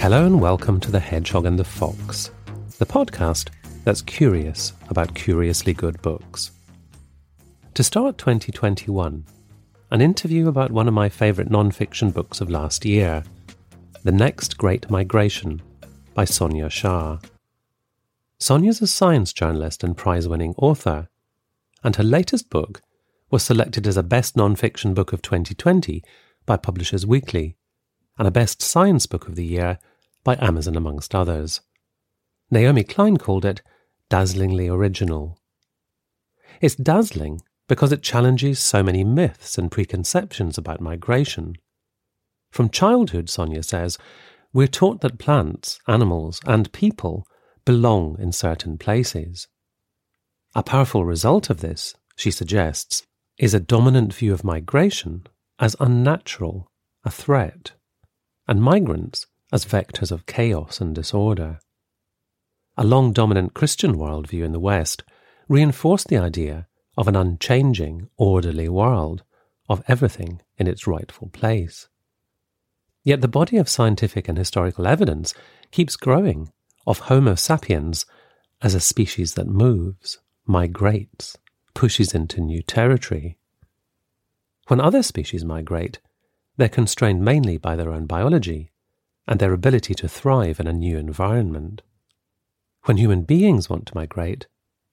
[0.00, 2.30] Hello and welcome to The Hedgehog and the Fox,
[2.78, 3.50] the podcast
[3.84, 6.52] that's curious about curiously good books.
[7.74, 9.26] To start 2021,
[9.90, 13.22] an interview about one of my favourite non fiction books of last year,
[14.02, 15.60] The Next Great Migration
[16.14, 17.18] by Sonia Shah.
[18.38, 21.10] Sonia's a science journalist and prize winning author,
[21.84, 22.80] and her latest book
[23.30, 26.02] was selected as a Best Non-Fiction Book of 2020
[26.46, 27.54] by Publishers Weekly
[28.18, 29.78] and a Best Science Book of the Year
[30.24, 31.60] by Amazon, amongst others.
[32.50, 33.62] Naomi Klein called it
[34.08, 35.38] dazzlingly original.
[36.60, 41.54] It's dazzling because it challenges so many myths and preconceptions about migration.
[42.50, 43.96] From childhood, Sonia says,
[44.52, 47.24] we're taught that plants, animals, and people
[47.64, 49.46] belong in certain places.
[50.56, 53.06] A powerful result of this, she suggests,
[53.38, 55.24] is a dominant view of migration
[55.60, 56.68] as unnatural,
[57.04, 57.72] a threat,
[58.48, 61.58] and migrants as vectors of chaos and disorder.
[62.76, 65.02] A long dominant Christian worldview in the West
[65.48, 66.66] reinforced the idea
[66.96, 69.22] of an unchanging, orderly world,
[69.68, 71.88] of everything in its rightful place.
[73.04, 75.34] Yet the body of scientific and historical evidence
[75.70, 76.52] keeps growing
[76.86, 78.04] of Homo sapiens
[78.62, 81.36] as a species that moves, migrates,
[81.74, 83.38] pushes into new territory.
[84.68, 85.98] When other species migrate,
[86.56, 88.69] they're constrained mainly by their own biology
[89.30, 91.82] and their ability to thrive in a new environment.
[92.84, 94.48] When human beings want to migrate,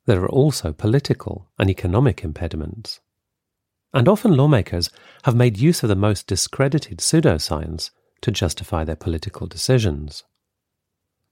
[0.06, 3.00] there are also political and economic impediments.
[3.94, 4.92] And often lawmakers
[5.24, 7.90] have made use of the most discredited pseudoscience
[8.22, 10.24] to justify their political decisions.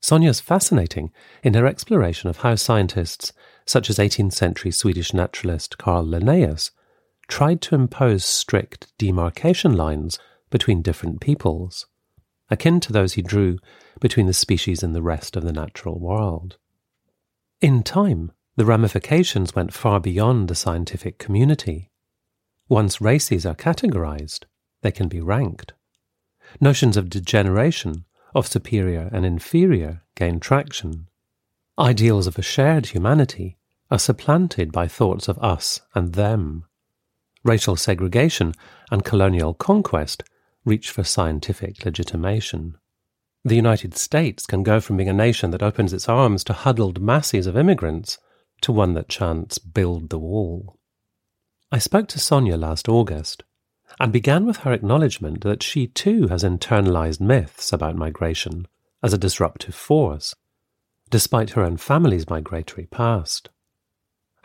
[0.01, 1.11] Sonia's fascinating
[1.43, 3.33] in her exploration of how scientists,
[3.67, 6.71] such as 18th century Swedish naturalist Carl Linnaeus,
[7.27, 10.17] tried to impose strict demarcation lines
[10.49, 11.85] between different peoples,
[12.49, 13.57] akin to those he drew
[13.99, 16.57] between the species and the rest of the natural world.
[17.61, 21.91] In time, the ramifications went far beyond the scientific community.
[22.69, 24.45] Once races are categorized,
[24.81, 25.73] they can be ranked.
[26.61, 31.07] Notions of degeneration, of superior and inferior, gain traction.
[31.77, 33.57] Ideals of a shared humanity
[33.91, 36.65] are supplanted by thoughts of us and them.
[37.43, 38.53] Racial segregation
[38.91, 40.23] and colonial conquest
[40.65, 42.75] reach for scientific legitimation.
[43.43, 46.99] The United States can go from being a nation that opens its arms to huddled
[46.99, 48.17] masses of immigrants
[48.61, 50.79] to one that chants, build the wall.
[51.71, 53.43] I spoke to Sonia last August
[53.99, 58.67] and began with her acknowledgement that she too has internalized myths about migration
[59.03, 60.33] as a disruptive force,
[61.11, 63.49] despite her own family's migratory past.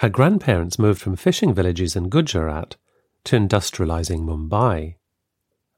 [0.00, 2.76] Her grandparents moved from fishing villages in Gujarat
[3.24, 4.96] to industrializing Mumbai,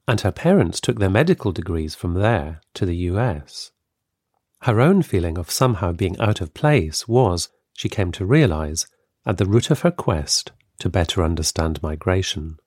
[0.06, 3.70] and her parents took their medical degrees from there to the US.
[4.62, 8.86] Her own feeling of somehow being out of place was, she came to realize,
[9.24, 12.58] at the root of her quest to better understand migration.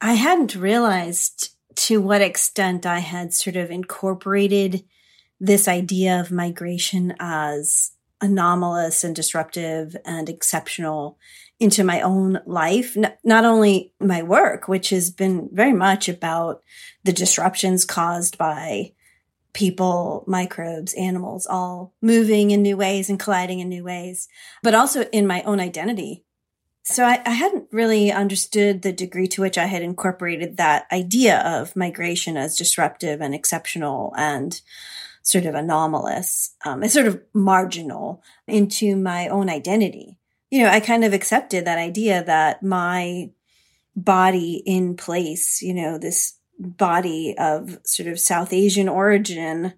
[0.00, 4.84] I hadn't realized to what extent I had sort of incorporated
[5.40, 11.18] this idea of migration as anomalous and disruptive and exceptional
[11.58, 16.62] into my own life, N- not only my work, which has been very much about
[17.04, 18.92] the disruptions caused by
[19.52, 24.28] people, microbes, animals, all moving in new ways and colliding in new ways,
[24.62, 26.26] but also in my own identity
[26.88, 31.40] so I, I, hadn't really understood the degree to which I had incorporated that idea
[31.40, 34.60] of migration as disruptive and exceptional and
[35.22, 40.15] sort of anomalous, um, sort of marginal into my own identity.
[40.50, 43.30] You know, I kind of accepted that idea that my
[43.96, 49.74] body in place, you know, this body of sort of South Asian origin,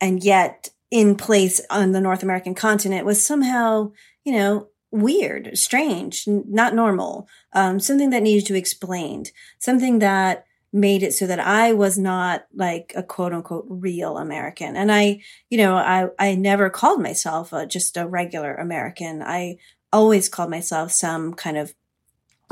[0.00, 3.92] and yet in place on the North American continent was somehow,
[4.24, 10.46] you know, weird, strange, not normal, um, something that needed to be explained, something that
[10.72, 14.76] made it so that I was not like a quote unquote real American.
[14.76, 19.22] And I, you know, I, I never called myself a, just a regular American.
[19.22, 19.56] I
[19.96, 21.74] always called myself some kind of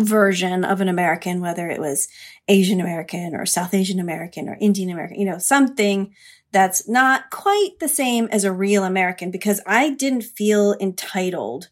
[0.01, 2.09] version of an American, whether it was
[2.49, 6.15] Asian American or South Asian American or Indian American, you know, something
[6.53, 11.69] that's not quite the same as a real American because I didn't feel entitled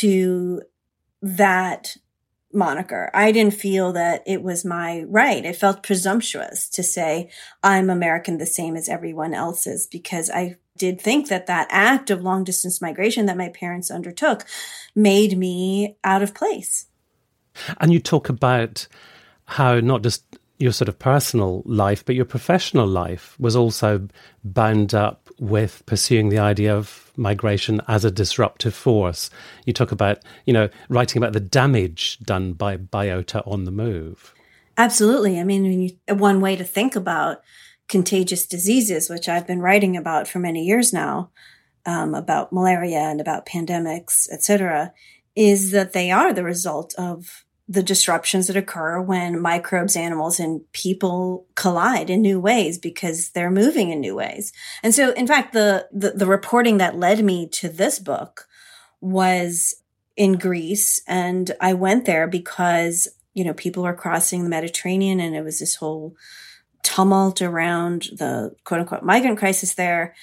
[0.00, 0.62] to
[1.22, 1.96] that
[2.52, 3.10] moniker.
[3.14, 5.44] I didn't feel that it was my right.
[5.44, 7.30] It felt presumptuous to say
[7.62, 12.22] I'm American the same as everyone else's because I did think that that act of
[12.22, 14.46] long distance migration that my parents undertook
[14.94, 16.86] made me out of place.
[17.80, 18.86] And you talk about
[19.44, 20.24] how not just
[20.58, 24.08] your sort of personal life, but your professional life was also
[24.42, 29.30] bound up with pursuing the idea of migration as a disruptive force.
[29.64, 34.34] You talk about, you know, writing about the damage done by biota on the move.
[34.76, 35.38] Absolutely.
[35.40, 37.42] I mean, one way to think about
[37.88, 41.30] contagious diseases, which I've been writing about for many years now,
[41.86, 44.92] um, about malaria and about pandemics, et cetera,
[45.34, 50.60] is that they are the result of the disruptions that occur when microbes, animals, and
[50.72, 54.52] people collide in new ways because they're moving in new ways.
[54.82, 58.46] And so, in fact, the, the, the reporting that led me to this book
[59.00, 59.74] was
[60.16, 61.00] in Greece.
[61.06, 65.58] And I went there because, you know, people were crossing the Mediterranean and it was
[65.58, 66.16] this whole
[66.88, 70.14] tumult around the quote unquote migrant crisis there.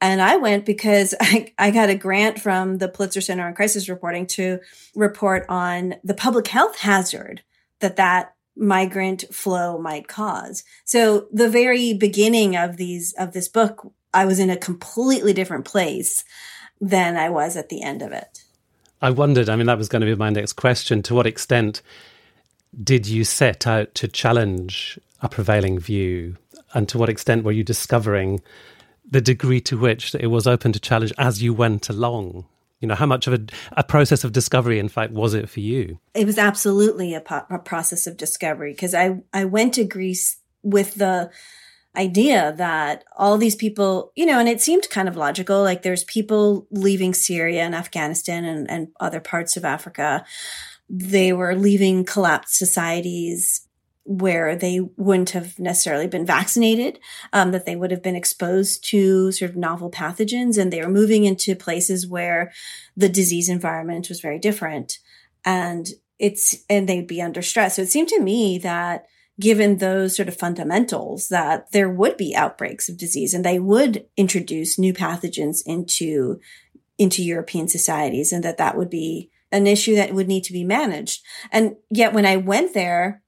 [0.00, 3.88] And I went because I, I got a grant from the Pulitzer Center on Crisis
[3.88, 4.58] Reporting to
[4.96, 7.42] report on the public health hazard
[7.78, 10.64] that that migrant flow might cause.
[10.84, 15.64] So the very beginning of these, of this book, I was in a completely different
[15.64, 16.24] place
[16.80, 18.42] than I was at the end of it.
[19.00, 21.02] I wondered, I mean, that was going to be my next question.
[21.04, 21.80] To what extent
[22.82, 26.36] did you set out to challenge a prevailing view?
[26.74, 28.40] And to what extent were you discovering
[29.08, 32.46] the degree to which it was open to challenge as you went along?
[32.80, 33.40] You know, how much of a,
[33.72, 35.98] a process of discovery, in fact, was it for you?
[36.14, 40.38] It was absolutely a, po- a process of discovery because I, I went to Greece
[40.62, 41.30] with the
[41.96, 45.62] idea that all these people, you know, and it seemed kind of logical.
[45.62, 50.24] Like there's people leaving Syria and Afghanistan and, and other parts of Africa.
[50.88, 53.66] They were leaving collapsed societies
[54.04, 56.98] where they wouldn't have necessarily been vaccinated,
[57.32, 60.90] um, that they would have been exposed to sort of novel pathogens, and they were
[60.90, 62.52] moving into places where
[62.96, 64.98] the disease environment was very different,
[65.44, 65.88] and
[66.18, 67.76] it's and they'd be under stress.
[67.76, 69.06] So it seemed to me that
[69.40, 74.04] given those sort of fundamentals that there would be outbreaks of disease and they would
[74.16, 76.38] introduce new pathogens into
[76.98, 80.62] into European societies and that that would be an issue that would need to be
[80.62, 81.22] managed.
[81.50, 83.19] And yet when I went there,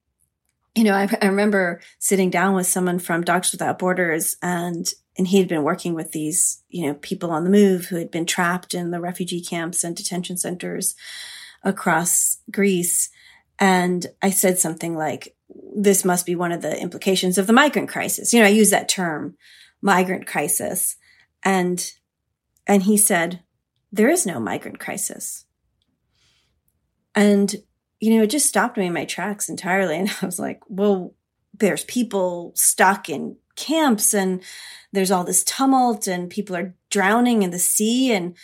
[0.75, 5.29] you know, I, I remember sitting down with someone from Doctors Without Borders and and
[5.29, 8.25] he had been working with these, you know, people on the move who had been
[8.25, 10.95] trapped in the refugee camps and detention centers
[11.63, 13.11] across Greece.
[13.59, 15.37] And I said something like,
[15.77, 18.33] this must be one of the implications of the migrant crisis.
[18.33, 19.37] You know, I use that term,
[19.83, 20.97] migrant crisis.
[21.45, 21.93] And,
[22.67, 23.43] and he said,
[23.93, 25.45] there is no migrant crisis.
[27.15, 27.55] And
[28.03, 29.97] you know, it just stopped me in my tracks entirely.
[30.01, 31.15] And I was like, well,
[31.57, 34.43] there's people stuck in camps and
[34.93, 38.13] there's all this tumult and people are drowning in the sea.
[38.13, 38.37] And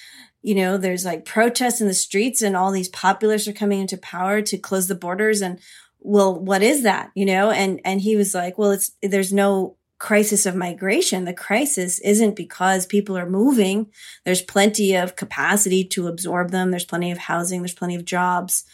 [0.42, 3.98] you know there's like protests in the streets and all these populists are coming into
[3.98, 5.42] power to close the borders.
[5.42, 5.58] And
[5.98, 7.10] well what is that?
[7.16, 11.24] You know and and he was like well it's there's no crisis of migration.
[11.24, 13.90] The crisis isn't because people are moving.
[14.24, 16.70] There's plenty of capacity to absorb them.
[16.70, 17.62] There's plenty of housing.
[17.62, 18.64] There's plenty of jobs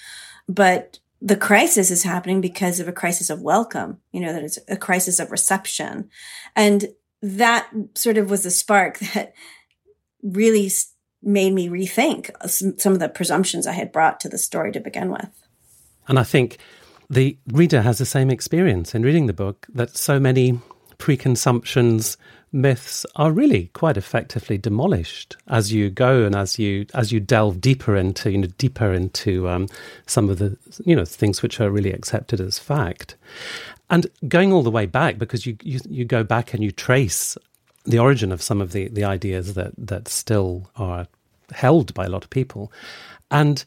[0.48, 4.58] but the crisis is happening because of a crisis of welcome, you know, that it's
[4.68, 6.10] a crisis of reception.
[6.54, 6.86] And
[7.22, 9.34] that sort of was the spark that
[10.22, 10.70] really
[11.22, 12.30] made me rethink
[12.78, 15.30] some of the presumptions I had brought to the story to begin with.
[16.06, 16.58] And I think
[17.08, 20.60] the reader has the same experience in reading the book that so many
[20.98, 22.18] preconceptions
[22.54, 27.60] myths are really quite effectively demolished as you go and as you as you delve
[27.60, 29.66] deeper into you know deeper into um,
[30.06, 33.16] some of the you know things which are really accepted as fact
[33.90, 37.36] and going all the way back because you you, you go back and you trace
[37.84, 41.06] the origin of some of the, the ideas that, that still are
[41.52, 42.72] held by a lot of people.
[43.30, 43.64] And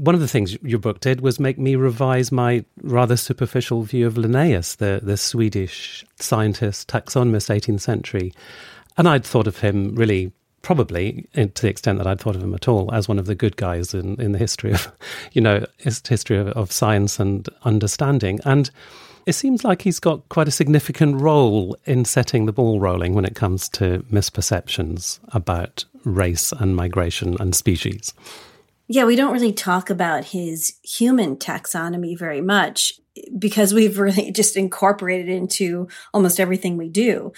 [0.00, 4.06] one of the things your book did was make me revise my rather superficial view
[4.06, 8.32] of Linnaeus, the, the Swedish scientist, taxonomist, 18th century.
[8.96, 12.54] And I'd thought of him really probably to the extent that I'd thought of him
[12.54, 14.90] at all as one of the good guys in, in the history of,
[15.32, 18.40] you know, history of, of science and understanding.
[18.46, 18.70] And
[19.26, 23.26] it seems like he's got quite a significant role in setting the ball rolling when
[23.26, 28.14] it comes to misperceptions about race and migration and species.
[28.92, 32.92] Yeah, we don't really talk about his human taxonomy very much
[33.38, 37.32] because we've really just incorporated into almost everything we do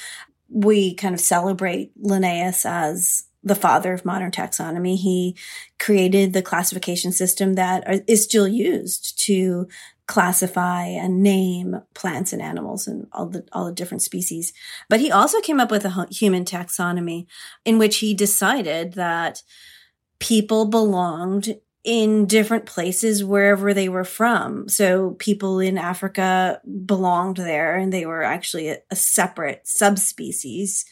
[0.53, 4.97] we kind of celebrate Linnaeus as the father of modern taxonomy.
[4.97, 5.37] He
[5.81, 9.67] created the classification system that is still used to
[10.07, 14.53] classify and name plants and animals and all the all the different species.
[14.89, 17.27] But he also came up with a human taxonomy
[17.65, 19.43] in which he decided that
[20.23, 24.69] people belonged in different places wherever they were from.
[24.69, 30.85] So people in Africa belonged there and they were actually a, a separate subspecies,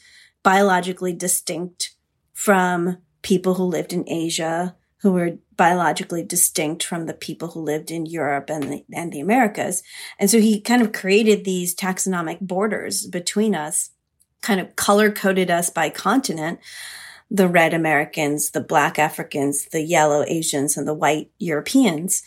[0.43, 1.95] biologically distinct
[2.33, 7.93] from people who lived in Asia, who were biologically distinct from the people who lived
[7.93, 9.85] in Europe and the, and the Americas.
[10.19, 13.91] And so he kind of created these taxonomic borders between us,
[14.43, 16.59] kind of color coded us by continent
[17.31, 22.23] the red Americans, the black Africans, the yellow Asians, and the white Europeans,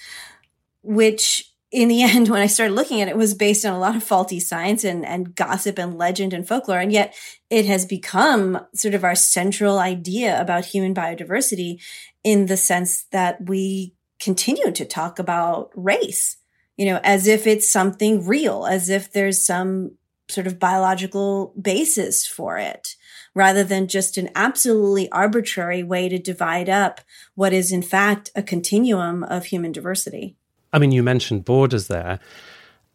[0.82, 3.96] which in the end, when I started looking at it, was based on a lot
[3.96, 6.80] of faulty science and, and gossip and legend and folklore.
[6.80, 7.16] And yet
[7.50, 11.82] it has become sort of our central idea about human biodiversity
[12.24, 16.38] in the sense that we continue to talk about race,
[16.78, 19.98] you know, as if it's something real, as if there's some
[20.30, 22.96] sort of biological basis for it
[23.34, 27.02] rather than just an absolutely arbitrary way to divide up
[27.36, 30.36] what is in fact a continuum of human diversity.
[30.72, 32.20] I mean, you mentioned borders there,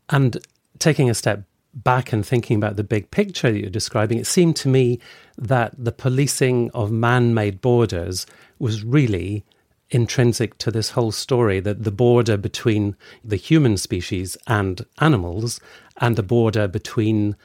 [0.09, 0.39] and
[0.79, 4.57] taking a step back and thinking about the big picture that you're describing, it seemed
[4.57, 4.99] to me
[5.37, 8.27] that the policing of man made borders
[8.59, 9.45] was really
[9.91, 15.61] intrinsic to this whole story that the border between the human species and animals
[15.99, 17.37] and the border between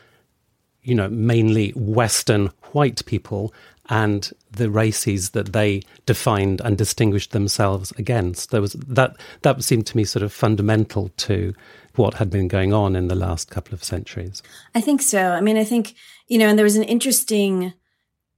[0.84, 3.54] you know mainly western white people
[3.90, 8.52] and the races that they defined and distinguished themselves against.
[8.52, 11.54] There was that that seemed to me sort of fundamental to
[11.96, 14.42] what had been going on in the last couple of centuries.
[14.74, 15.32] I think so.
[15.32, 15.96] I mean, I think
[16.28, 17.74] you know, and there was an interesting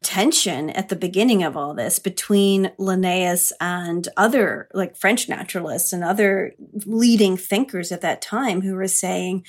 [0.04, 6.04] tension at the beginning of all this between Linnaeus and other like French naturalists and
[6.04, 6.54] other
[6.86, 9.44] leading thinkers at that time who were saying,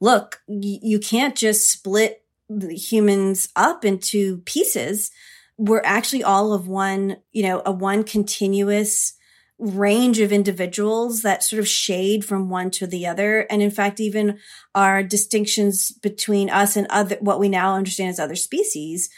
[0.00, 2.21] look, you can't just split
[2.60, 5.10] humans up into pieces
[5.58, 9.14] we're actually all of one you know a one continuous
[9.62, 13.46] range of individuals that sort of shade from one to the other.
[13.48, 14.38] And in fact even
[14.74, 19.08] our distinctions between us and other what we now understand as other species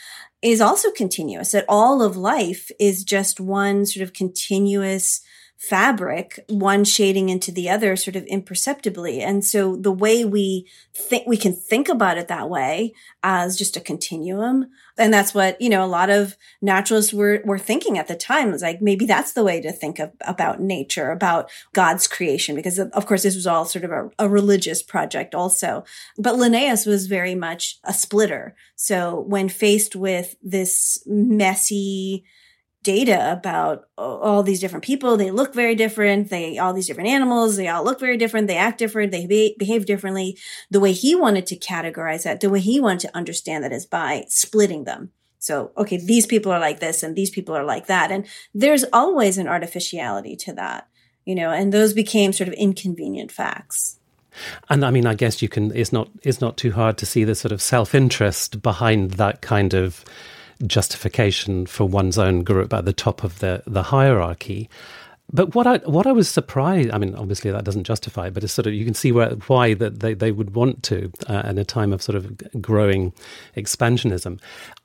[0.43, 5.23] is also continuous that all of life is just one sort of continuous
[5.57, 9.23] fabric, one shading into the other sort of imperceptibly.
[9.23, 12.93] And so the way we think, we can think about it that way
[13.23, 14.69] as just a continuum.
[14.99, 18.51] And that's what, you know, a lot of naturalists were, were thinking at the time.
[18.51, 22.79] Was like, maybe that's the way to think of, about nature, about God's creation, because
[22.79, 25.85] of course this was all sort of a, a religious project also.
[26.19, 28.55] But Linnaeus was very much a splitter.
[28.77, 32.25] So when faced with this messy,
[32.85, 35.17] data about all these different people.
[35.17, 36.31] They look very different.
[36.31, 38.47] They, all these different animals, they all look very different.
[38.47, 39.11] They act different.
[39.11, 40.39] They be, behave differently.
[40.71, 43.87] The way he wanted to categorize that, the way he wanted to understand that is
[43.87, 45.11] by splitting them.
[45.39, 48.11] So, okay, these people are like this and these people are like that.
[48.11, 50.89] And there's always an artificiality to that,
[51.25, 53.99] you know, and those became sort of inconvenient facts.
[54.71, 57.25] And I mean, I guess you can, it's not, it's not too hard to see
[57.25, 60.05] the sort of self interest behind that kind of
[60.67, 64.69] justification for one's own group at the top of the, the hierarchy.
[65.33, 68.45] But what I what I was surprised, I mean, obviously that doesn't justify, it, but
[68.45, 71.43] it's sort of you can see where, why that they, they would want to uh,
[71.47, 73.13] in a time of sort of growing
[73.57, 74.39] expansionism.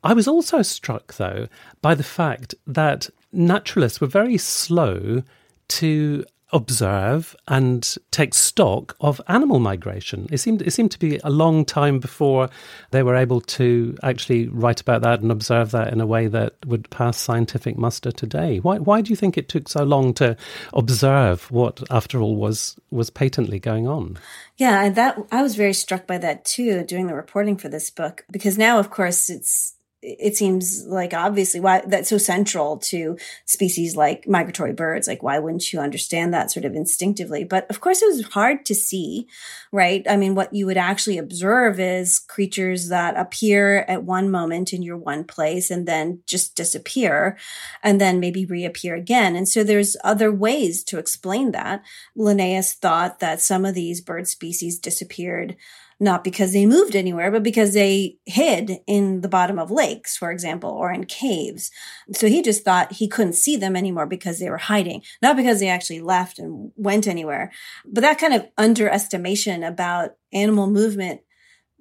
[0.04, 1.48] I was also struck though
[1.82, 5.24] by the fact that naturalists were very slow
[5.68, 10.28] to observe and take stock of animal migration.
[10.32, 12.50] It seemed it seemed to be a long time before
[12.92, 16.54] they were able to actually write about that and observe that in a way that
[16.66, 18.60] would pass scientific muster today.
[18.60, 20.36] Why why do you think it took so long to
[20.74, 24.18] observe what after all was was patently going on?
[24.58, 28.26] Yeah, that I was very struck by that too doing the reporting for this book
[28.32, 33.98] because now of course it's it seems like obviously why that's so central to species
[33.98, 35.08] like migratory birds.
[35.08, 37.44] Like, why wouldn't you understand that sort of instinctively?
[37.44, 39.28] But of course, it was hard to see,
[39.72, 40.06] right?
[40.10, 44.84] I mean, what you would actually observe is creatures that appear at one moment in
[44.84, 47.38] your one place and then just disappear
[47.84, 49.36] and then maybe reappear again.
[49.36, 51.84] And so there's other ways to explain that.
[52.16, 55.58] Linnaeus thought that some of these bird species disappeared
[56.00, 60.32] not because they moved anywhere, but because they hid in the bottom of lakes, for
[60.32, 61.72] example, or in caves.
[62.14, 65.60] So he just thought he couldn't see them anymore because they were hiding, not because
[65.60, 67.52] they actually left and went anywhere.
[67.86, 71.22] But that kind of underestimation about animal movement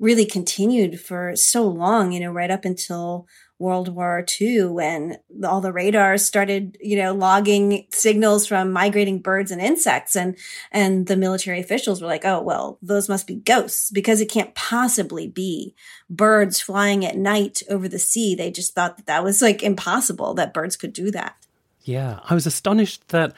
[0.00, 3.26] really continued for so long, you know, right up until
[3.58, 9.50] World War II when all the radars started, you know, logging signals from migrating birds
[9.50, 10.14] and insects.
[10.14, 10.36] And,
[10.70, 14.54] and the military officials were like, oh, well, those must be ghosts because it can't
[14.54, 15.74] possibly be
[16.08, 18.34] birds flying at night over the sea.
[18.34, 21.34] They just thought that that was like impossible that birds could do that.
[21.82, 22.20] Yeah.
[22.28, 23.34] I was astonished that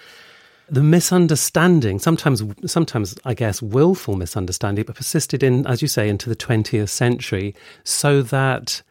[0.69, 6.29] the misunderstanding, sometimes, sometimes I guess willful misunderstanding, but persisted in, as you say, into
[6.29, 8.83] the 20th century, so that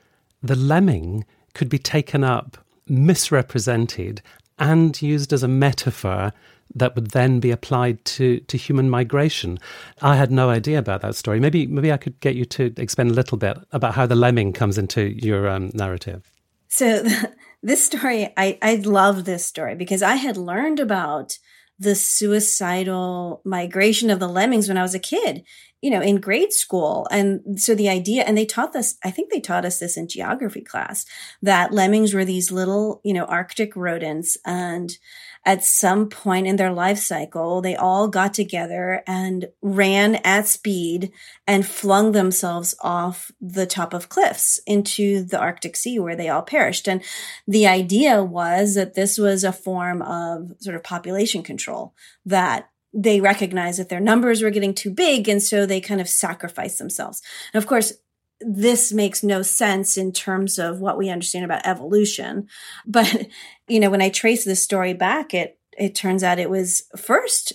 [0.41, 4.21] the lemming could be taken up, misrepresented,
[4.57, 6.33] and used as a metaphor
[6.75, 9.57] that would then be applied to, to human migration.
[10.01, 11.39] I had no idea about that story.
[11.39, 14.53] Maybe maybe I could get you to explain a little bit about how the lemming
[14.53, 16.29] comes into your um, narrative.
[16.67, 17.03] So
[17.63, 21.39] this story, I I love this story because I had learned about
[21.79, 25.43] the suicidal migration of the lemmings when I was a kid
[25.81, 27.07] you know, in grade school.
[27.09, 30.07] And so the idea, and they taught us, I think they taught us this in
[30.07, 31.05] geography class,
[31.41, 34.37] that lemmings were these little, you know, Arctic rodents.
[34.45, 34.97] And
[35.45, 41.11] at some point in their life cycle, they all got together and ran at speed
[41.47, 46.41] and flung themselves off the top of cliffs into the Arctic Sea where they all
[46.41, 46.87] perished.
[46.87, 47.01] And
[47.47, 51.93] the idea was that this was a form of sort of population control
[52.25, 55.29] that they recognized that their numbers were getting too big.
[55.29, 57.21] And so they kind of sacrificed themselves.
[57.53, 57.93] And of course,
[58.41, 62.47] this makes no sense in terms of what we understand about evolution.
[62.85, 63.27] But,
[63.67, 67.53] you know, when I trace this story back, it, it turns out it was first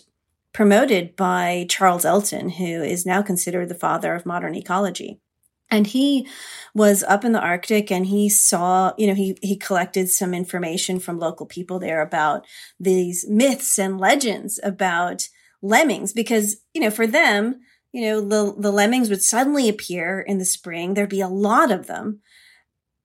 [0.52, 5.20] promoted by Charles Elton, who is now considered the father of modern ecology.
[5.70, 6.28] And he
[6.74, 11.00] was up in the Arctic and he saw, you know, he, he collected some information
[11.00, 12.46] from local people there about
[12.78, 15.28] these myths and legends about
[15.62, 17.60] lemmings because, you know, for them,
[17.94, 20.94] you know, the, the lemmings would suddenly appear in the spring.
[20.94, 22.20] There'd be a lot of them.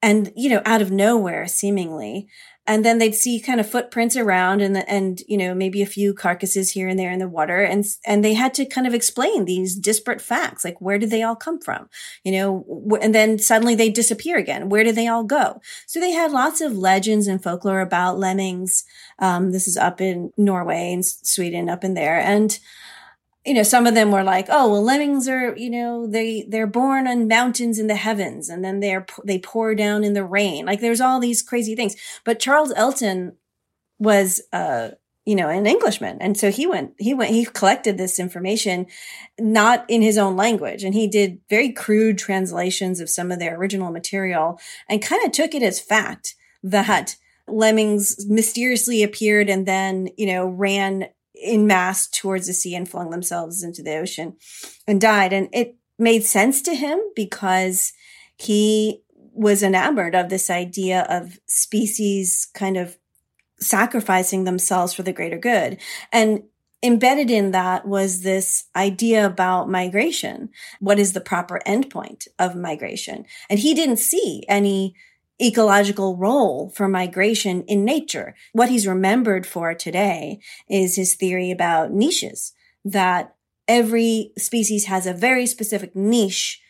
[0.01, 2.27] And, you know, out of nowhere seemingly.
[2.65, 6.13] And then they'd see kind of footprints around and and you know maybe a few
[6.13, 7.63] carcasses here and there in the water.
[7.63, 11.23] And and they had to kind of explain these disparate facts like where did they
[11.23, 11.89] all come from?
[12.23, 14.69] You know and then suddenly they disappear again.
[14.69, 15.61] Where did they all go?
[15.87, 18.83] So they had lots of legends and folklore about lemmings.
[19.17, 22.19] Um, this is up in norway and sweden up in there.
[22.19, 22.59] And
[23.45, 26.67] you know, some of them were like, oh, well, lemmings are, you know, they, they're
[26.67, 30.65] born on mountains in the heavens and then they're, they pour down in the rain.
[30.65, 31.95] Like there's all these crazy things.
[32.25, 33.37] But Charles Elton
[33.97, 34.89] was, uh,
[35.25, 36.17] you know, an Englishman.
[36.19, 38.87] And so he went, he went, he collected this information
[39.39, 40.83] not in his own language.
[40.83, 45.31] And he did very crude translations of some of their original material and kind of
[45.31, 47.15] took it as fact that
[47.47, 51.07] lemmings mysteriously appeared and then, you know, ran
[51.41, 54.35] in mass towards the sea and flung themselves into the ocean
[54.87, 55.33] and died.
[55.33, 57.93] And it made sense to him because
[58.37, 59.01] he
[59.33, 62.97] was enamored of this idea of species kind of
[63.59, 65.77] sacrificing themselves for the greater good.
[66.11, 66.43] And
[66.81, 70.49] embedded in that was this idea about migration.
[70.79, 73.25] What is the proper endpoint of migration?
[73.49, 74.95] And he didn't see any
[75.41, 78.35] ecological role for migration in nature.
[78.53, 83.35] What he's remembered for today is his theory about niches, that
[83.67, 86.61] every species has a very specific niche,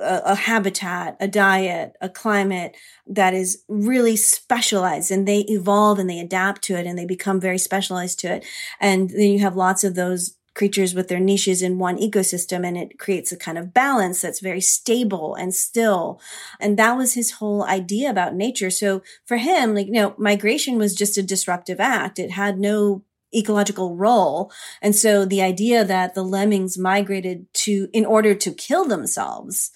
[0.00, 6.18] a, habitat, a diet, a climate that is really specialized and they evolve and they
[6.18, 8.44] adapt to it and they become very specialized to it.
[8.80, 12.76] And then you have lots of those creatures with their niches in one ecosystem and
[12.76, 16.20] it creates a kind of balance that's very stable and still.
[16.60, 18.70] And that was his whole idea about nature.
[18.70, 22.18] So for him, like, you know, migration was just a disruptive act.
[22.18, 23.02] It had no
[23.34, 24.52] ecological role.
[24.80, 29.72] And so the idea that the lemmings migrated to, in order to kill themselves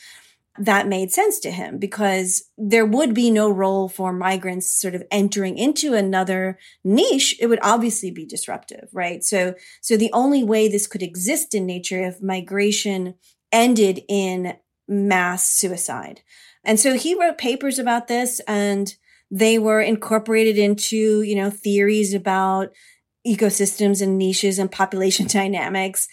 [0.58, 5.02] that made sense to him because there would be no role for migrants sort of
[5.10, 7.36] entering into another niche.
[7.40, 9.22] It would obviously be disruptive, right?
[9.22, 13.14] So, so the only way this could exist in nature if migration
[13.52, 16.22] ended in mass suicide.
[16.64, 18.94] And so he wrote papers about this and
[19.30, 22.70] they were incorporated into, you know, theories about
[23.26, 26.09] ecosystems and niches and population dynamics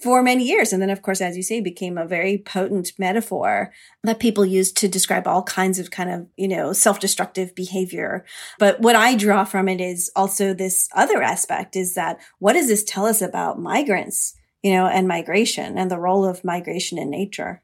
[0.00, 0.72] for many years.
[0.72, 4.72] And then, of course, as you say, became a very potent metaphor that people use
[4.72, 8.24] to describe all kinds of kind of, you know, self-destructive behavior.
[8.58, 12.68] But what I draw from it is also this other aspect is that what does
[12.68, 17.10] this tell us about migrants, you know, and migration and the role of migration in
[17.10, 17.62] nature?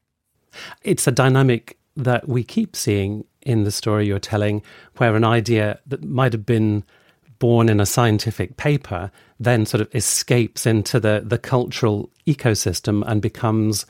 [0.83, 4.63] It's a dynamic that we keep seeing in the story you're telling,
[4.97, 6.85] where an idea that might have been
[7.45, 13.21] born in a scientific paper then sort of escapes into the, the cultural ecosystem and
[13.21, 13.85] becomes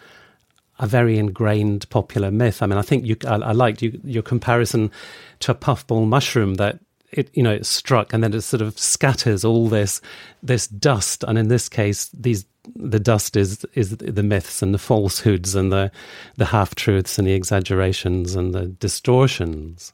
[0.81, 2.63] a very ingrained popular myth.
[2.63, 4.91] I mean, I think you, I, I liked you, your comparison
[5.39, 6.81] to a puffball mushroom that
[7.13, 10.01] it, you know, it struck and then it sort of scatters all this,
[10.43, 11.23] this dust.
[11.23, 15.71] And in this case, these, the dust is, is the myths and the falsehoods and
[15.71, 15.93] the,
[16.39, 19.93] the half truths and the exaggerations and the distortions.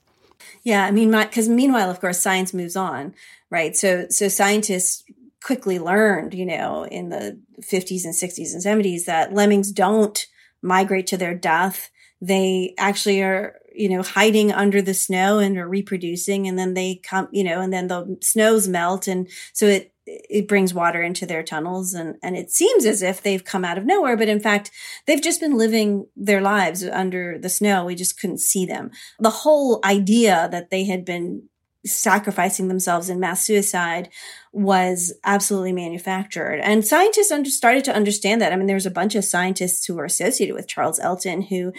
[0.62, 3.14] Yeah, I mean, because meanwhile, of course, science moves on,
[3.50, 3.76] right?
[3.76, 5.04] So, so scientists
[5.42, 10.26] quickly learned, you know, in the 50s and 60s and 70s that lemmings don't
[10.62, 11.90] migrate to their death.
[12.20, 16.96] They actually are, you know, hiding under the snow and are reproducing, and then they
[16.96, 19.94] come, you know, and then the snows melt, and so it
[20.28, 23.78] it brings water into their tunnels and, and it seems as if they've come out
[23.78, 24.72] of nowhere, but in fact,
[25.06, 27.84] they've just been living their lives under the snow.
[27.84, 28.90] We just couldn't see them.
[29.20, 31.48] The whole idea that they had been
[31.86, 34.08] sacrificing themselves in mass suicide
[34.52, 36.60] was absolutely manufactured.
[36.60, 38.52] And scientists under, started to understand that.
[38.52, 41.72] I mean, there was a bunch of scientists who were associated with Charles Elton who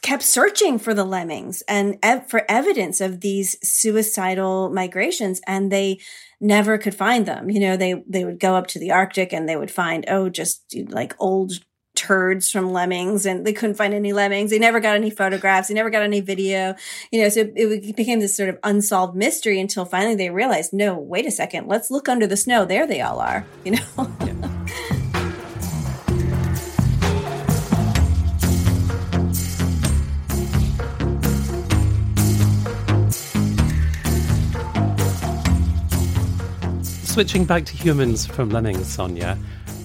[0.00, 5.98] kept searching for the lemmings and ev- for evidence of these suicidal migrations and they
[6.40, 9.46] never could find them you know they they would go up to the arctic and
[9.46, 11.52] they would find oh just like old
[11.94, 14.50] turds from lemmings and they couldn't find any lemmings.
[14.50, 15.68] They never got any photographs.
[15.68, 16.74] They never got any video.
[17.10, 20.94] You know so it became this sort of unsolved mystery until finally they realized no
[20.94, 21.68] wait a second.
[21.68, 22.64] Let's look under the snow.
[22.64, 23.82] There they all are you know?
[37.12, 39.36] Switching back to humans from lemmings, Sonia,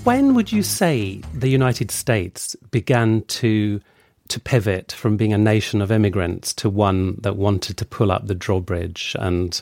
[0.08, 3.82] when would you say the United States began to
[4.30, 8.26] to pivot from being a nation of immigrants to one that wanted to pull up
[8.26, 9.62] the drawbridge and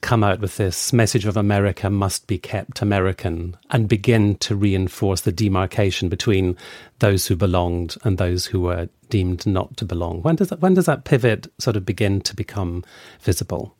[0.00, 5.20] come out with this message of America must be kept American and begin to reinforce
[5.20, 6.56] the demarcation between
[7.00, 10.22] those who belonged and those who were deemed not to belong.
[10.22, 12.82] When does that, when does that pivot sort of begin to become
[13.20, 13.76] visible?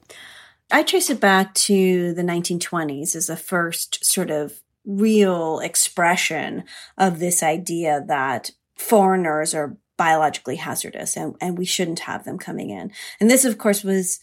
[0.71, 6.64] I trace it back to the 1920s as the first sort of real expression
[6.96, 12.70] of this idea that foreigners are biologically hazardous and, and we shouldn't have them coming
[12.70, 12.92] in.
[13.18, 14.20] And this, of course, was,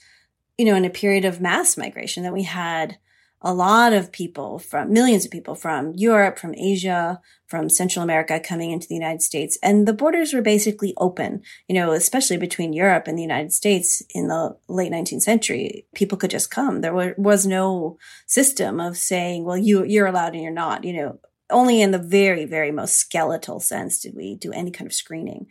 [0.57, 2.97] you know, in a period of mass migration that we had
[3.43, 8.39] a lot of people from millions of people from Europe, from Asia, from Central America
[8.39, 9.57] coming into the United States.
[9.61, 14.01] And the borders were basically open, you know, especially between Europe and the United States
[14.11, 15.85] in the late 19th century.
[15.93, 16.81] People could just come.
[16.81, 20.93] There were, was no system of saying, well, you, you're allowed and you're not, you
[20.93, 24.93] know, only in the very, very most skeletal sense did we do any kind of
[24.93, 25.47] screening.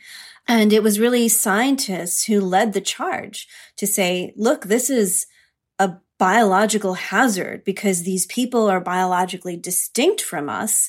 [0.49, 5.27] And it was really scientists who led the charge to say, look, this is
[5.79, 10.89] a biological hazard because these people are biologically distinct from us.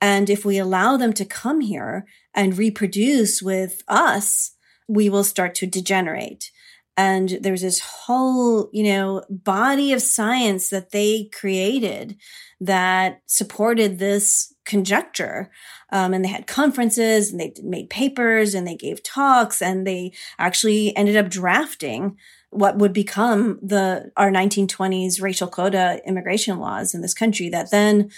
[0.00, 4.52] And if we allow them to come here and reproduce with us,
[4.88, 6.50] we will start to degenerate.
[6.96, 12.16] And there's this whole, you know, body of science that they created
[12.58, 15.50] that supported this conjecture.
[15.92, 20.12] Um, and they had conferences and they made papers and they gave talks and they
[20.38, 22.16] actually ended up drafting
[22.50, 28.10] what would become the our 1920s racial quota immigration laws in this country that then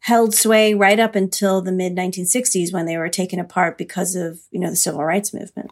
[0.00, 4.38] held sway right up until the mid 1960s when they were taken apart because of
[4.50, 5.70] you know the civil rights movement.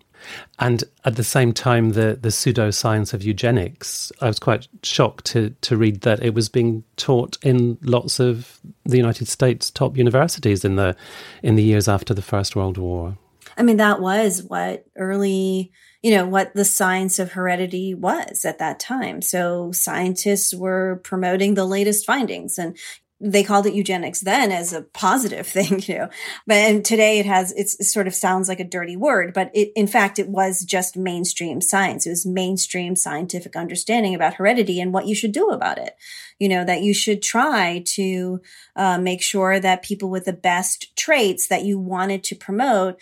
[0.59, 5.51] And at the same time the the pseudoscience of eugenics i was quite shocked to
[5.61, 10.65] to read that it was being taught in lots of the united states top universities
[10.65, 10.97] in the
[11.43, 13.17] in the years after the first world war.
[13.57, 18.59] I mean that was what early you know, what the science of heredity was at
[18.59, 19.23] that time.
[19.23, 22.77] So scientists were promoting the latest findings and
[23.19, 26.09] they called it eugenics then as a positive thing, you know,
[26.47, 29.73] but and today it has, it sort of sounds like a dirty word, but it,
[29.75, 32.07] in fact, it was just mainstream science.
[32.07, 35.97] It was mainstream scientific understanding about heredity and what you should do about it.
[36.39, 38.43] You know, that you should try to
[38.75, 43.01] uh, make sure that people with the best traits that you wanted to promote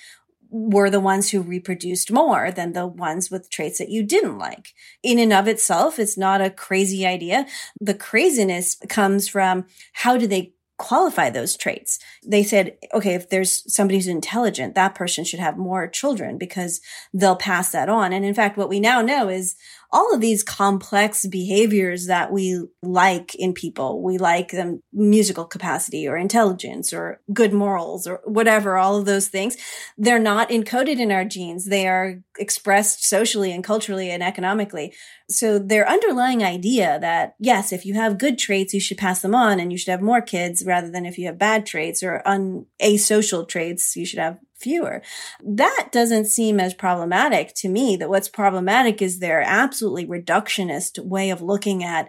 [0.56, 4.72] were the ones who reproduced more than the ones with traits that you didn't like.
[5.02, 7.44] In and of itself, it's not a crazy idea.
[7.80, 9.64] The craziness comes from
[9.94, 11.98] how do they qualify those traits.
[12.24, 16.80] They said, okay, if there's somebody who's intelligent, that person should have more children because
[17.12, 18.12] they'll pass that on.
[18.12, 19.56] And in fact, what we now know is
[19.94, 24.02] all of these complex behaviors that we like in people.
[24.02, 29.28] We like them musical capacity or intelligence or good morals or whatever, all of those
[29.28, 29.56] things.
[29.96, 31.66] They're not encoded in our genes.
[31.66, 34.92] They are expressed socially and culturally and economically.
[35.30, 39.34] So their underlying idea that yes, if you have good traits, you should pass them
[39.34, 42.20] on and you should have more kids rather than if you have bad traits or
[42.26, 45.02] un- asocial traits, you should have fewer.
[45.40, 47.96] That doesn't seem as problematic to me.
[47.96, 52.08] That what's problematic is their absolutely reductionist way of looking at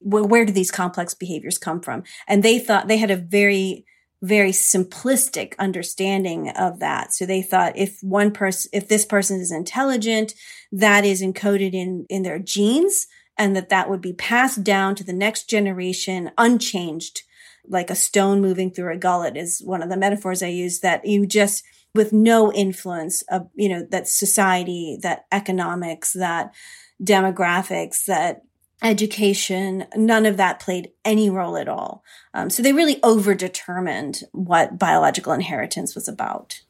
[0.00, 2.04] well, where do these complex behaviors come from?
[2.28, 3.84] And they thought they had a very
[4.20, 7.12] very simplistic understanding of that.
[7.12, 10.34] So they thought if one person, if this person is intelligent,
[10.72, 13.06] that is encoded in, in their genes
[13.36, 17.22] and that that would be passed down to the next generation unchanged,
[17.68, 21.06] like a stone moving through a gullet is one of the metaphors I use that
[21.06, 21.62] you just,
[21.94, 26.54] with no influence of, you know, that society, that economics, that
[27.02, 28.42] demographics, that
[28.82, 32.04] education, none of that played any role at all.
[32.34, 36.60] Um, so they really overdetermined what biological inheritance was about.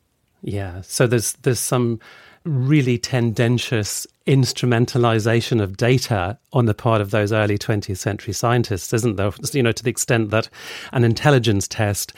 [0.43, 0.83] Yeah.
[0.83, 2.01] So there's there's some
[2.45, 9.17] really tendentious instrumentalization of data on the part of those early 20th century scientists, isn't
[9.17, 9.33] there?
[9.53, 10.49] You know, to the extent that
[10.93, 12.13] an intelligence test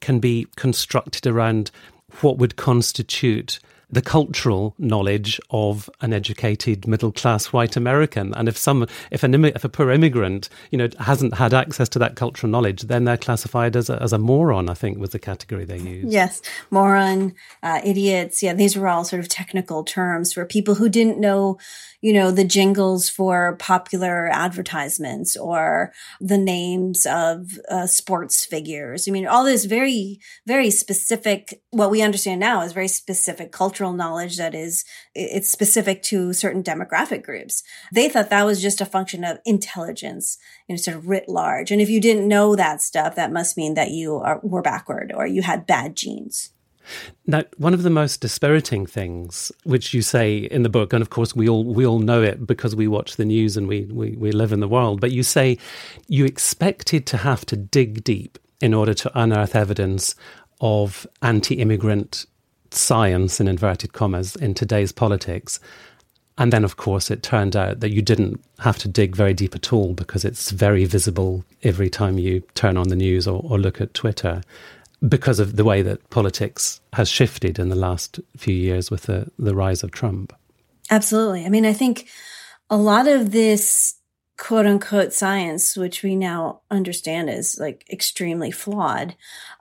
[0.00, 1.70] can be constructed around
[2.20, 8.34] what would constitute the cultural knowledge of an educated middle class white American.
[8.34, 11.98] And if some, if an if a poor immigrant, you know, hasn't had access to
[12.00, 14.68] that cultural knowledge, then they're classified as a, as a moron.
[14.68, 16.12] I think was the category they used.
[16.12, 18.42] Yes, moron, uh, idiots.
[18.42, 21.58] Yeah, these were all sort of technical terms for people who didn't know,
[22.06, 29.08] you know, the jingles for popular advertisements or the names of uh, sports figures.
[29.08, 33.92] I mean, all this very, very specific, what we understand now is very specific cultural
[33.92, 34.84] knowledge that is,
[35.16, 37.64] it's specific to certain demographic groups.
[37.92, 40.38] They thought that was just a function of intelligence,
[40.68, 41.72] you know, sort of writ large.
[41.72, 45.12] And if you didn't know that stuff, that must mean that you are, were backward
[45.12, 46.52] or you had bad genes.
[47.26, 51.10] Now, one of the most dispiriting things, which you say in the book, and of
[51.10, 54.12] course we all we all know it because we watch the news and we, we,
[54.12, 55.58] we live in the world, but you say
[56.08, 60.14] you expected to have to dig deep in order to unearth evidence
[60.60, 62.26] of anti-immigrant
[62.70, 65.60] science in inverted commas in today's politics.
[66.38, 69.54] And then, of course, it turned out that you didn't have to dig very deep
[69.54, 73.58] at all because it's very visible every time you turn on the news or, or
[73.58, 74.42] look at Twitter
[75.06, 79.30] because of the way that politics has shifted in the last few years with the,
[79.38, 80.32] the rise of Trump.
[80.90, 81.44] Absolutely.
[81.44, 82.08] I mean, I think
[82.70, 83.96] a lot of this
[84.38, 89.16] quote unquote science, which we now understand is like extremely flawed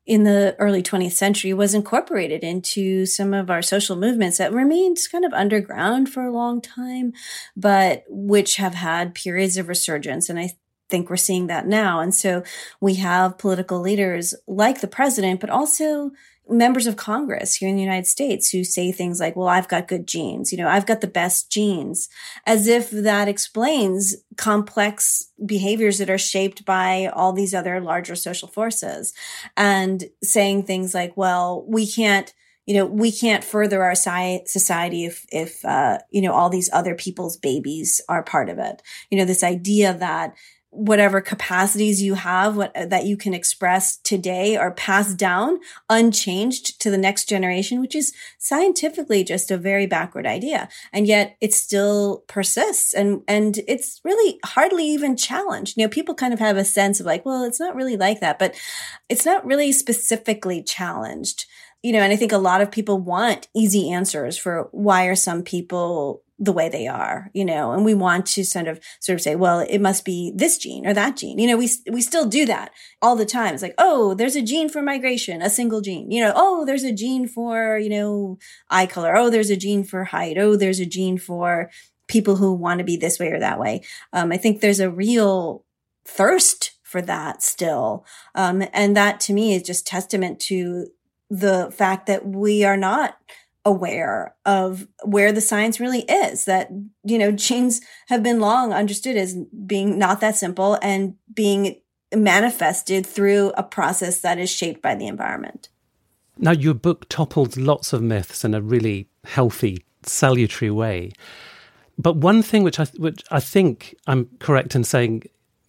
[0.06, 4.98] in the early 20th century was incorporated into some of our social movements that remained
[5.12, 7.13] kind of underground for a long time,
[7.56, 10.30] but which have had periods of resurgence.
[10.30, 10.52] And I
[10.89, 12.00] think we're seeing that now.
[12.00, 12.43] And so
[12.80, 16.12] we have political leaders like the president, but also
[16.48, 19.88] members of Congress here in the United States who say things like, well, I've got
[19.88, 20.52] good genes.
[20.52, 22.08] You know, I've got the best genes
[22.45, 28.48] as if that explains complex behaviors that are shaped by all these other larger social
[28.48, 29.13] forces
[29.58, 32.34] and saying things like, well, we can't
[32.67, 36.95] you know, we can't further our society if, if, uh, you know, all these other
[36.95, 38.82] people's babies are part of it.
[39.12, 40.34] You know, this idea that
[40.75, 45.59] whatever capacities you have what, uh, that you can express today are passed down
[45.89, 50.67] unchanged to the next generation, which is scientifically just a very backward idea.
[50.91, 55.77] And yet it still persists and, and it's really hardly even challenged.
[55.77, 58.19] You know, people kind of have a sense of like, well, it's not really like
[58.19, 58.53] that, but
[59.07, 61.45] it's not really specifically challenged.
[61.83, 65.15] You know, and I think a lot of people want easy answers for why are
[65.15, 69.15] some people the way they are, you know, and we want to sort of sort
[69.15, 71.39] of say, well, it must be this gene or that gene.
[71.39, 72.71] You know, we we still do that
[73.02, 73.54] all the time.
[73.54, 76.12] It's like, oh, there's a gene for migration, a single gene.
[76.12, 78.38] You know, oh, there's a gene for, you know,
[78.69, 79.15] eye color.
[79.15, 80.38] Oh, there's a gene for height.
[80.38, 81.69] Oh, there's a gene for
[82.08, 83.82] people who want to be this way or that way.
[84.12, 85.63] Um, I think there's a real
[86.06, 88.06] thirst for that still.
[88.36, 90.88] Um, and that to me is just testament to
[91.30, 93.17] the fact that we are not
[93.65, 96.69] aware of where the science really is that
[97.04, 101.82] you know genes have been long understood as being not that simple and being
[102.15, 105.69] manifested through a process that is shaped by the environment
[106.38, 111.12] Now, your book topples lots of myths in a really healthy, salutary way.
[111.97, 115.23] But one thing which I, which I think I'm correct in saying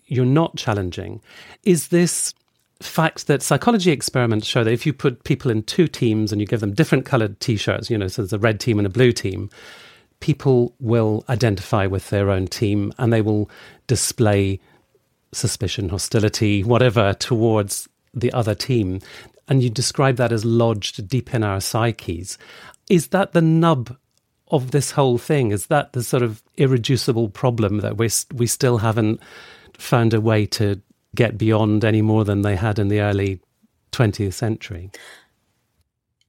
[0.07, 1.21] you're not challenging
[1.63, 2.35] is this
[2.81, 6.47] fact that psychology experiments show that if you put people in two teams and you
[6.47, 8.91] give them different colored t shirts, you know, so there's a red team and a
[8.91, 9.51] blue team,
[10.21, 13.51] people will identify with their own team and they will
[13.87, 14.61] display
[15.33, 19.01] suspicion, hostility, whatever towards the other team.
[19.49, 22.39] And you describe that as lodged deep in our psyches.
[22.89, 23.97] Is that the nub
[24.49, 25.51] of this whole thing?
[25.51, 29.21] Is that the sort of irreducible problem that we we still haven't
[29.79, 30.81] found a way to
[31.17, 33.41] get beyond any more than they had in the early
[33.93, 34.91] 20th century?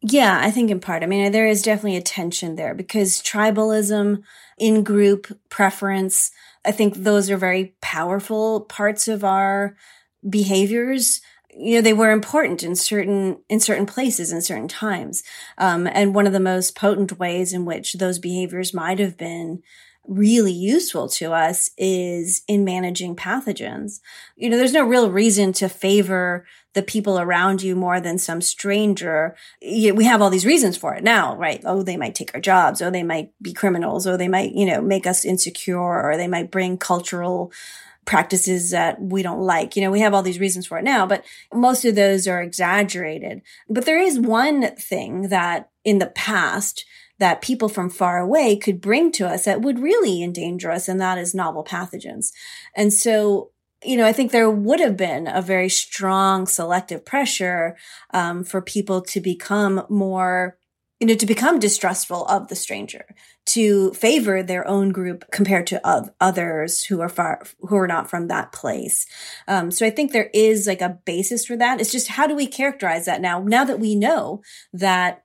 [0.02, 1.04] Yeah, I think in part.
[1.04, 4.24] I mean, there is definitely a tension there because tribalism,
[4.58, 6.32] in group preference,
[6.66, 9.76] I think those are very powerful parts of our
[10.28, 11.22] behaviors
[11.58, 15.24] you know they were important in certain in certain places in certain times
[15.58, 19.62] um, and one of the most potent ways in which those behaviors might have been
[20.08, 24.00] really useful to us is in managing pathogens
[24.36, 28.42] you know there's no real reason to favor the people around you more than some
[28.42, 32.42] stranger we have all these reasons for it now right oh they might take our
[32.42, 36.16] jobs or they might be criminals or they might you know make us insecure or
[36.16, 37.52] they might bring cultural
[38.08, 39.76] practices that we don't like.
[39.76, 42.42] You know, we have all these reasons for it now, but most of those are
[42.42, 43.42] exaggerated.
[43.70, 46.86] But there is one thing that in the past
[47.20, 51.00] that people from far away could bring to us that would really endanger us, and
[51.02, 52.32] that is novel pathogens.
[52.76, 53.52] And so,
[53.84, 57.76] you know, I think there would have been a very strong selective pressure
[58.14, 60.58] um, for people to become more
[61.00, 63.06] you know, to become distrustful of the stranger,
[63.46, 68.28] to favor their own group compared to others who are far, who are not from
[68.28, 69.06] that place.
[69.48, 71.80] Um, so I think there is like a basis for that.
[71.80, 73.40] It's just how do we characterize that now?
[73.44, 74.42] Now that we know
[74.74, 75.24] that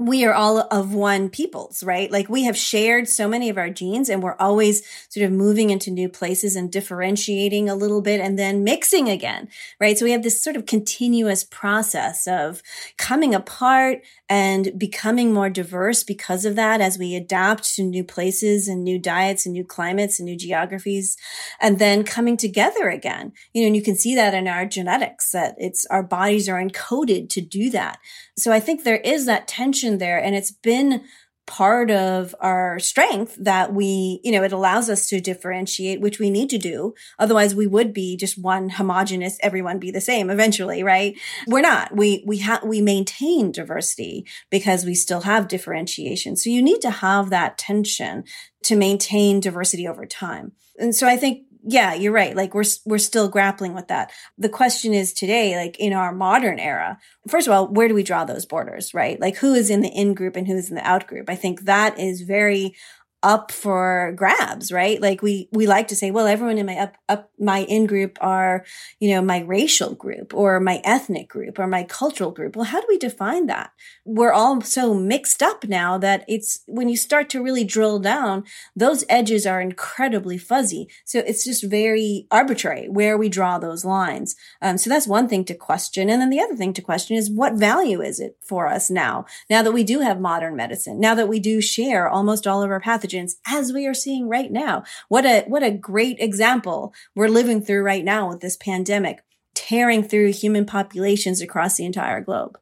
[0.00, 2.10] we are all of one peoples, right?
[2.10, 5.70] Like we have shared so many of our genes and we're always sort of moving
[5.70, 9.48] into new places and differentiating a little bit and then mixing again,
[9.80, 9.98] right?
[9.98, 12.62] So we have this sort of continuous process of
[12.96, 18.68] coming apart and becoming more diverse because of that as we adapt to new places
[18.68, 21.16] and new diets and new climates and new geographies
[21.60, 23.32] and then coming together again.
[23.52, 26.62] You know, and you can see that in our genetics that it's our bodies are
[26.62, 27.98] encoded to do that.
[28.36, 31.02] So I think there is that tension there and it's been
[31.48, 36.30] part of our strength that we, you know, it allows us to differentiate, which we
[36.30, 36.94] need to do.
[37.18, 41.18] Otherwise we would be just one homogenous, everyone be the same eventually, right?
[41.46, 41.96] We're not.
[41.96, 46.36] We, we have, we maintain diversity because we still have differentiation.
[46.36, 48.24] So you need to have that tension
[48.64, 50.52] to maintain diversity over time.
[50.78, 52.36] And so I think yeah, you're right.
[52.36, 54.12] Like we're we're still grappling with that.
[54.36, 58.02] The question is today, like in our modern era, first of all, where do we
[58.02, 59.20] draw those borders, right?
[59.20, 61.28] Like who is in the in group and who is in the out group?
[61.28, 62.74] I think that is very
[63.22, 65.02] up for grabs, right?
[65.02, 68.16] Like we, we like to say, well, everyone in my up, up, my in group
[68.20, 68.64] are,
[69.00, 72.54] you know, my racial group or my ethnic group or my cultural group.
[72.54, 73.72] Well, how do we define that?
[74.04, 78.44] We're all so mixed up now that it's when you start to really drill down,
[78.76, 80.88] those edges are incredibly fuzzy.
[81.04, 84.36] So it's just very arbitrary where we draw those lines.
[84.62, 86.08] Um, so that's one thing to question.
[86.08, 89.26] And then the other thing to question is what value is it for us now?
[89.50, 92.70] Now that we do have modern medicine, now that we do share almost all of
[92.70, 94.84] our pathogens, pathogens as we are seeing right now.
[95.08, 100.02] What a, what a great example we're living through right now with this pandemic tearing
[100.02, 102.58] through human populations across the entire globe.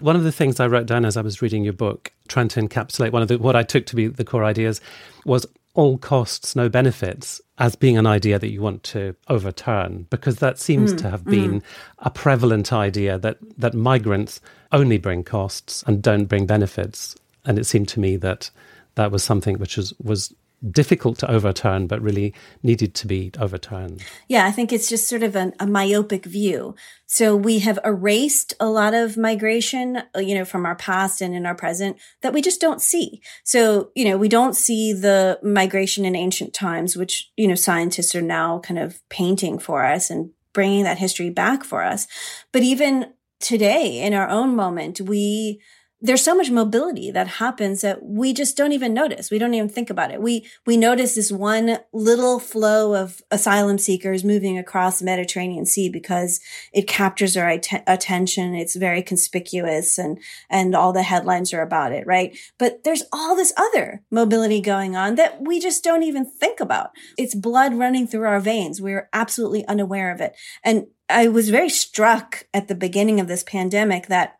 [0.00, 2.60] One of the things I wrote down as I was reading your book, trying to
[2.60, 4.80] encapsulate one of the, what I took to be the core ideas,
[5.24, 10.36] was all costs, no benefits, as being an idea that you want to overturn, because
[10.36, 11.64] that seems mm, to have been mm.
[11.98, 14.40] a prevalent idea that, that migrants
[14.72, 17.16] only bring costs and don't bring benefits.
[17.44, 18.50] And it seemed to me that
[18.94, 20.34] that was something which was, was
[20.70, 24.02] difficult to overturn, but really needed to be overturned.
[24.28, 26.76] Yeah, I think it's just sort of an, a myopic view.
[27.06, 31.34] So we have erased a lot of migration, uh, you know, from our past and
[31.34, 33.20] in our present that we just don't see.
[33.42, 38.14] So, you know, we don't see the migration in ancient times, which, you know, scientists
[38.14, 42.06] are now kind of painting for us and bringing that history back for us.
[42.52, 45.60] But even today in our own moment, we,
[46.04, 49.30] there's so much mobility that happens that we just don't even notice.
[49.30, 50.20] We don't even think about it.
[50.20, 55.88] We, we notice this one little flow of asylum seekers moving across the Mediterranean Sea
[55.88, 56.40] because
[56.72, 58.56] it captures our att- attention.
[58.56, 60.18] It's very conspicuous and,
[60.50, 62.36] and all the headlines are about it, right?
[62.58, 66.90] But there's all this other mobility going on that we just don't even think about.
[67.16, 68.82] It's blood running through our veins.
[68.82, 70.34] We're absolutely unaware of it.
[70.64, 74.38] And I was very struck at the beginning of this pandemic that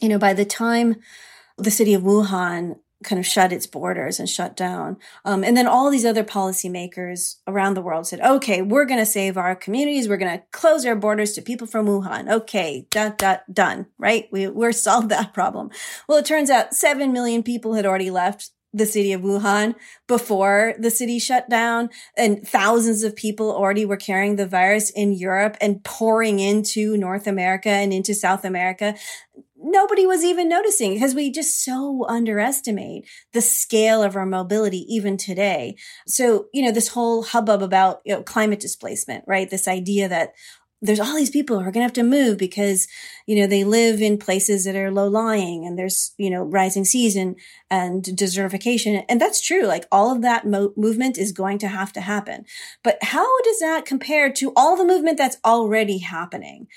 [0.00, 0.96] You know, by the time
[1.56, 4.96] the city of Wuhan kind of shut its borders and shut down.
[5.24, 9.06] Um, and then all these other policymakers around the world said, okay, we're going to
[9.06, 10.08] save our communities.
[10.08, 12.28] We're going to close our borders to people from Wuhan.
[12.28, 14.28] Okay, dot, dot, done, right?
[14.32, 15.70] We, we're solved that problem.
[16.08, 19.74] Well, it turns out 7 million people had already left the city of Wuhan
[20.06, 25.12] before the city shut down and thousands of people already were carrying the virus in
[25.12, 28.94] Europe and pouring into North America and into South America
[29.60, 35.16] nobody was even noticing because we just so underestimate the scale of our mobility even
[35.16, 35.76] today.
[36.06, 39.50] So, you know, this whole hubbub about you know, climate displacement, right?
[39.50, 40.34] This idea that
[40.80, 42.86] there's all these people who are going to have to move because,
[43.26, 46.84] you know, they live in places that are low lying and there's, you know, rising
[46.84, 47.36] seas and,
[47.68, 49.04] and desertification.
[49.08, 49.62] And that's true.
[49.62, 52.44] Like all of that mo- movement is going to have to happen.
[52.84, 56.68] But how does that compare to all the movement that's already happening?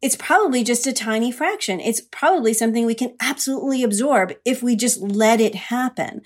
[0.00, 1.80] It's probably just a tiny fraction.
[1.80, 6.22] It's probably something we can absolutely absorb if we just let it happen.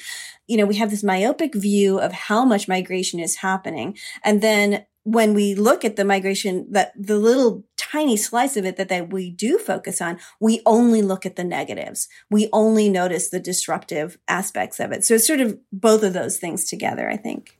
[0.47, 3.97] You know, we have this myopic view of how much migration is happening.
[4.23, 8.77] And then when we look at the migration, that the little tiny slice of it
[8.77, 12.09] that, that we do focus on, we only look at the negatives.
[12.31, 15.05] We only notice the disruptive aspects of it.
[15.05, 17.59] So it's sort of both of those things together, I think.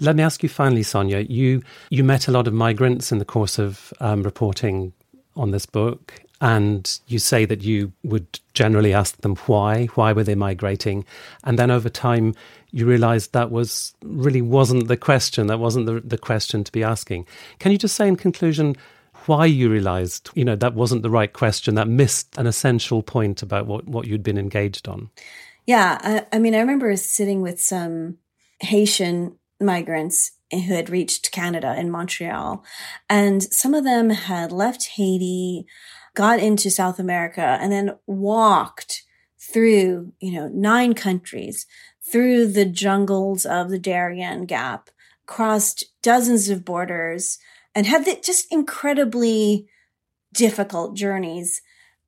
[0.00, 1.20] Let me ask you finally, Sonia.
[1.20, 4.92] You you met a lot of migrants in the course of um, reporting
[5.36, 10.24] on this book, and you say that you would generally ask them why, why were
[10.24, 11.04] they migrating,
[11.44, 12.34] and then over time
[12.70, 16.84] you realised that was really wasn't the question, that wasn't the the question to be
[16.84, 17.26] asking.
[17.58, 18.76] Can you just say in conclusion?
[19.26, 23.42] Why you realized, you know, that wasn't the right question, that missed an essential point
[23.42, 25.10] about what, what you'd been engaged on?
[25.66, 25.98] Yeah.
[26.00, 28.16] I, I mean, I remember sitting with some
[28.60, 32.64] Haitian migrants who had reached Canada in Montreal.
[33.08, 35.66] And some of them had left Haiti,
[36.14, 39.02] got into South America, and then walked
[39.38, 41.66] through, you know, nine countries,
[42.10, 44.90] through the jungles of the Darien Gap,
[45.26, 47.38] crossed dozens of borders,
[47.74, 49.68] and had the, just incredibly
[50.32, 51.62] difficult journeys.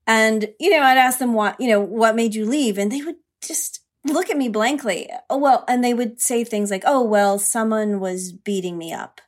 [0.07, 2.79] And, you know, I'd ask them what, you know, what made you leave?
[2.79, 5.09] And they would just look at me blankly.
[5.31, 9.21] Oh, well, and they would say things like, oh, well, someone was beating me up.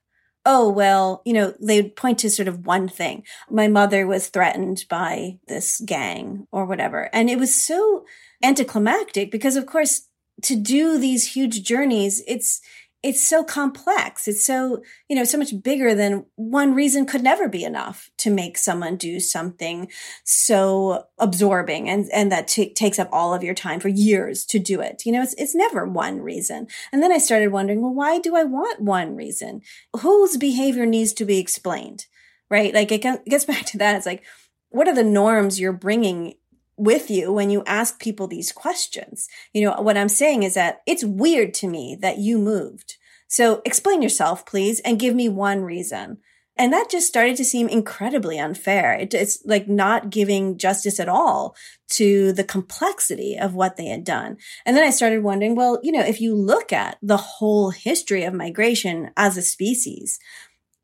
[0.47, 3.25] Oh, well, you know, they'd point to sort of one thing.
[3.51, 7.09] My mother was threatened by this gang or whatever.
[7.15, 8.05] And it was so
[8.43, 10.09] anticlimactic because, of course,
[10.43, 12.61] to do these huge journeys, it's,
[13.05, 14.27] it's so complex.
[14.27, 18.31] It's so, you know, so much bigger than one reason could never be enough to
[18.31, 19.91] make someone do something
[20.25, 24.59] so absorbing and, and that t- takes up all of your time for years to
[24.59, 25.05] do it.
[25.05, 26.67] You know, it's, it's never one reason.
[26.93, 29.61] And then I started wondering, well, why do I want one reason?
[30.01, 32.07] Whose behavior needs to be explained?
[32.49, 32.73] Right?
[32.73, 33.97] Like it gets back to that.
[33.97, 34.25] It's like,
[34.71, 36.35] what are the norms you're bringing
[36.77, 39.29] with you when you ask people these questions.
[39.53, 42.97] You know, what I'm saying is that it's weird to me that you moved.
[43.29, 46.19] So explain yourself, please, and give me one reason.
[46.57, 48.95] And that just started to seem incredibly unfair.
[48.95, 51.57] It, it's like not giving justice at all
[51.91, 54.37] to the complexity of what they had done.
[54.65, 58.23] And then I started wondering, well, you know, if you look at the whole history
[58.23, 60.21] of migration as a species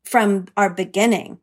[0.03, 1.39] from our beginning,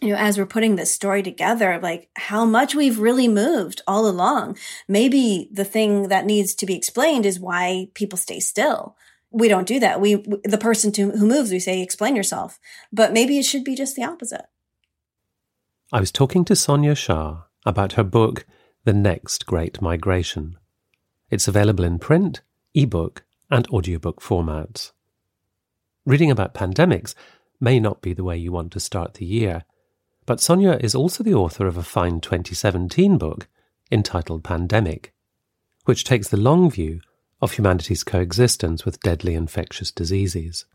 [0.00, 4.06] you know, as we're putting this story together, like how much we've really moved all
[4.06, 4.58] along.
[4.86, 8.96] Maybe the thing that needs to be explained is why people stay still.
[9.30, 10.00] We don't do that.
[10.00, 12.58] We, the person to, who moves, we say, explain yourself.
[12.92, 14.46] But maybe it should be just the opposite.
[15.92, 18.44] I was talking to Sonia Shah about her book,
[18.84, 20.58] The Next Great Migration.
[21.30, 22.42] It's available in print,
[22.74, 24.92] ebook, and audiobook formats.
[26.04, 27.14] Reading about pandemics
[27.60, 29.64] may not be the way you want to start the year
[30.26, 33.48] but Sonia is also the author of a fine 2017 book
[33.90, 35.14] entitled Pandemic,
[35.84, 37.00] which takes the long view
[37.40, 40.66] of humanity's coexistence with deadly infectious diseases.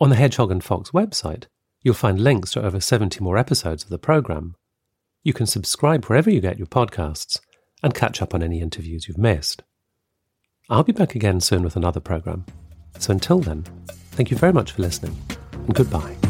[0.00, 1.46] On the Hedgehog and Fox website,
[1.82, 4.54] you'll find links to over 70 more episodes of the program.
[5.22, 7.40] You can subscribe wherever you get your podcasts
[7.82, 9.62] and catch up on any interviews you've missed.
[10.68, 12.46] I'll be back again soon with another program.
[12.98, 13.64] So until then,
[14.12, 15.16] thank you very much for listening
[15.52, 16.29] and goodbye.